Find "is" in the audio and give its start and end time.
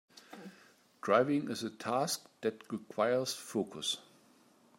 1.51-1.61